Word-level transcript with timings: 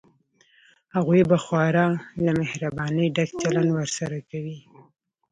هغوی 0.95 1.21
به 1.29 1.37
خورا 1.43 1.87
له 2.25 2.31
مهربانۍ 2.41 3.07
ډک 3.15 3.29
چلند 3.41 3.69
ورسره 3.73 4.17
کوي. 4.29 4.57